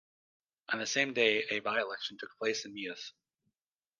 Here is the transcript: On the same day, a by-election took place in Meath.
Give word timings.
On 0.69 0.79
the 0.79 0.87
same 0.87 1.13
day, 1.13 1.43
a 1.51 1.59
by-election 1.59 2.17
took 2.17 2.35
place 2.39 2.65
in 2.65 2.73
Meath. 2.73 3.11